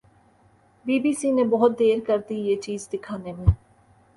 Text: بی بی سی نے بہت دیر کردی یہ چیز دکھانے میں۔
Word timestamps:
بی 0.85 0.95
بی 0.99 1.11
سی 1.13 1.31
نے 1.31 1.43
بہت 1.43 1.79
دیر 1.79 1.99
کردی 2.07 2.35
یہ 2.47 2.55
چیز 2.61 2.89
دکھانے 2.93 3.33
میں۔ 3.33 3.51